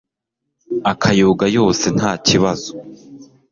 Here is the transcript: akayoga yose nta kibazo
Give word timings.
akayoga 0.91 1.45
yose 1.57 1.85
nta 1.97 2.11
kibazo 2.27 2.71